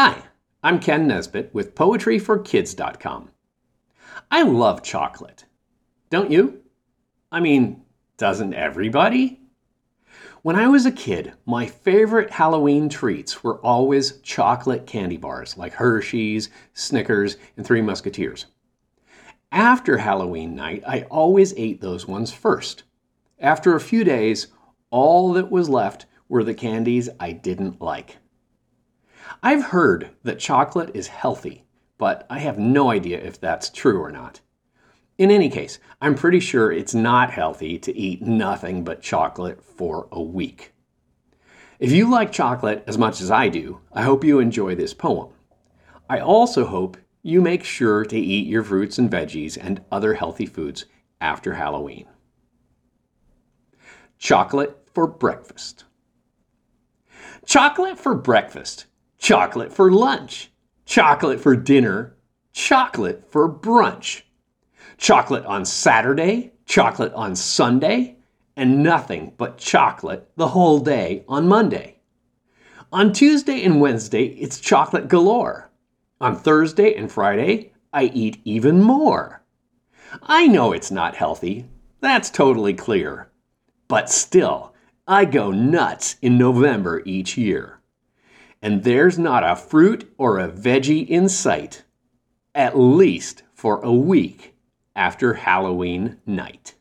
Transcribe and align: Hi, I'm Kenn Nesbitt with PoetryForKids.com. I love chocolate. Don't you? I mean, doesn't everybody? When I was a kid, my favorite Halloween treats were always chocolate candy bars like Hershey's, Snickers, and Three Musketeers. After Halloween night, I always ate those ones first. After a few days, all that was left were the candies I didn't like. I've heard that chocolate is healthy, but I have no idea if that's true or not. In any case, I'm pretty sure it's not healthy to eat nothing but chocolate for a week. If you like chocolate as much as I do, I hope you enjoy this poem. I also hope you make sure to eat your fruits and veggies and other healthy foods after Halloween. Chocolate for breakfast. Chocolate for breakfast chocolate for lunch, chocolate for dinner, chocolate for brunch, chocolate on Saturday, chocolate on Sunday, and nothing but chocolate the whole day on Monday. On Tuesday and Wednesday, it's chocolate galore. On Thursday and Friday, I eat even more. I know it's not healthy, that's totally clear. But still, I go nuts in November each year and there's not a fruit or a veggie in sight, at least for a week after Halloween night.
Hi, 0.00 0.22
I'm 0.62 0.78
Kenn 0.78 1.08
Nesbitt 1.08 1.52
with 1.52 1.74
PoetryForKids.com. 1.74 3.30
I 4.30 4.42
love 4.44 4.84
chocolate. 4.84 5.44
Don't 6.08 6.30
you? 6.30 6.62
I 7.32 7.40
mean, 7.40 7.82
doesn't 8.16 8.54
everybody? 8.54 9.40
When 10.42 10.54
I 10.54 10.68
was 10.68 10.86
a 10.86 10.92
kid, 10.92 11.32
my 11.46 11.66
favorite 11.66 12.30
Halloween 12.30 12.88
treats 12.88 13.42
were 13.42 13.58
always 13.66 14.20
chocolate 14.20 14.86
candy 14.86 15.16
bars 15.16 15.58
like 15.58 15.72
Hershey's, 15.72 16.48
Snickers, 16.74 17.36
and 17.56 17.66
Three 17.66 17.82
Musketeers. 17.82 18.46
After 19.50 19.98
Halloween 19.98 20.54
night, 20.54 20.84
I 20.86 21.08
always 21.10 21.52
ate 21.56 21.80
those 21.80 22.06
ones 22.06 22.32
first. 22.32 22.84
After 23.40 23.74
a 23.74 23.80
few 23.80 24.04
days, 24.04 24.46
all 24.90 25.32
that 25.32 25.50
was 25.50 25.68
left 25.68 26.06
were 26.28 26.44
the 26.44 26.54
candies 26.54 27.08
I 27.18 27.32
didn't 27.32 27.80
like. 27.80 28.18
I've 29.42 29.64
heard 29.64 30.10
that 30.24 30.38
chocolate 30.38 30.90
is 30.94 31.08
healthy, 31.08 31.64
but 31.96 32.26
I 32.30 32.38
have 32.38 32.58
no 32.58 32.90
idea 32.90 33.18
if 33.18 33.40
that's 33.40 33.70
true 33.70 34.00
or 34.00 34.10
not. 34.10 34.40
In 35.18 35.30
any 35.30 35.48
case, 35.48 35.78
I'm 36.00 36.14
pretty 36.14 36.40
sure 36.40 36.70
it's 36.70 36.94
not 36.94 37.30
healthy 37.30 37.78
to 37.80 37.96
eat 37.96 38.22
nothing 38.22 38.84
but 38.84 39.02
chocolate 39.02 39.62
for 39.62 40.08
a 40.12 40.22
week. 40.22 40.72
If 41.78 41.92
you 41.92 42.10
like 42.10 42.32
chocolate 42.32 42.84
as 42.86 42.98
much 42.98 43.20
as 43.20 43.30
I 43.30 43.48
do, 43.48 43.80
I 43.92 44.02
hope 44.02 44.24
you 44.24 44.38
enjoy 44.38 44.74
this 44.74 44.94
poem. 44.94 45.32
I 46.08 46.20
also 46.20 46.66
hope 46.66 46.96
you 47.22 47.40
make 47.40 47.64
sure 47.64 48.04
to 48.04 48.18
eat 48.18 48.46
your 48.46 48.62
fruits 48.62 48.98
and 48.98 49.10
veggies 49.10 49.58
and 49.60 49.84
other 49.90 50.14
healthy 50.14 50.46
foods 50.46 50.86
after 51.20 51.54
Halloween. 51.54 52.06
Chocolate 54.18 54.88
for 54.92 55.06
breakfast. 55.06 55.84
Chocolate 57.44 57.98
for 57.98 58.14
breakfast 58.14 58.86
chocolate 59.28 59.70
for 59.70 59.92
lunch, 59.92 60.50
chocolate 60.86 61.38
for 61.38 61.54
dinner, 61.54 62.16
chocolate 62.54 63.30
for 63.30 63.46
brunch, 63.46 64.22
chocolate 64.96 65.44
on 65.44 65.66
Saturday, 65.66 66.50
chocolate 66.64 67.12
on 67.12 67.36
Sunday, 67.36 68.16
and 68.56 68.82
nothing 68.82 69.34
but 69.36 69.58
chocolate 69.58 70.30
the 70.36 70.48
whole 70.48 70.78
day 70.78 71.26
on 71.28 71.46
Monday. 71.46 71.98
On 72.90 73.12
Tuesday 73.12 73.62
and 73.64 73.82
Wednesday, 73.82 74.28
it's 74.28 74.60
chocolate 74.60 75.08
galore. 75.08 75.70
On 76.22 76.34
Thursday 76.34 76.94
and 76.94 77.12
Friday, 77.12 77.74
I 77.92 78.04
eat 78.04 78.40
even 78.46 78.80
more. 78.82 79.42
I 80.22 80.46
know 80.46 80.72
it's 80.72 80.90
not 80.90 81.16
healthy, 81.16 81.66
that's 82.00 82.30
totally 82.30 82.72
clear. 82.72 83.28
But 83.88 84.08
still, 84.08 84.72
I 85.06 85.26
go 85.26 85.50
nuts 85.50 86.16
in 86.22 86.38
November 86.38 87.02
each 87.04 87.36
year 87.36 87.77
and 88.62 88.84
there's 88.84 89.18
not 89.18 89.44
a 89.44 89.56
fruit 89.56 90.12
or 90.18 90.38
a 90.38 90.48
veggie 90.48 91.06
in 91.06 91.28
sight, 91.28 91.84
at 92.54 92.78
least 92.78 93.42
for 93.54 93.80
a 93.82 93.92
week 93.92 94.54
after 94.96 95.34
Halloween 95.34 96.18
night. 96.26 96.74